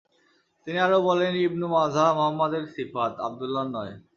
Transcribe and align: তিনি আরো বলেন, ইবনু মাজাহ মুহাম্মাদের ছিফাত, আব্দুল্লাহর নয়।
তিনি 0.67 0.77
আরো 0.79 0.97
বলেন, 1.01 1.33
ইবনু 1.47 1.65
মাজাহ 1.67 2.07
মুহাম্মাদের 2.13 2.63
ছিফাত, 2.73 3.13
আব্দুল্লাহর 3.19 3.69
নয়। 3.71 3.93